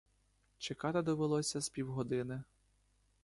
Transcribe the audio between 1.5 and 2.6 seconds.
з півгодини.